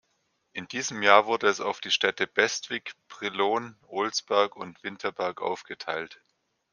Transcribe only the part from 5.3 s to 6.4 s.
aufgeteilt.